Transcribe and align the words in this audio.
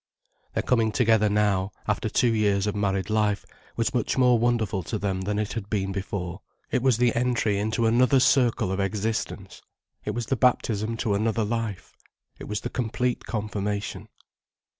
Their 0.55 0.63
coming 0.63 0.91
together 0.91 1.29
now, 1.29 1.69
after 1.87 2.09
two 2.09 2.33
years 2.33 2.65
of 2.65 2.75
married 2.75 3.11
life, 3.11 3.45
was 3.75 3.93
much 3.93 4.17
more 4.17 4.39
wonderful 4.39 4.81
to 4.81 4.97
them 4.97 5.21
than 5.21 5.37
it 5.37 5.53
had 5.53 5.69
been 5.69 5.91
before. 5.91 6.41
It 6.71 6.81
was 6.81 6.97
the 6.97 7.13
entry 7.15 7.59
into 7.59 7.85
another 7.85 8.19
circle 8.19 8.71
of 8.71 8.79
existence, 8.79 9.61
it 10.03 10.15
was 10.15 10.25
the 10.25 10.35
baptism 10.35 10.97
to 10.97 11.13
another 11.13 11.45
life, 11.45 11.93
it 12.39 12.45
was 12.45 12.61
the 12.61 12.69
complete 12.71 13.27
confirmation. 13.27 14.07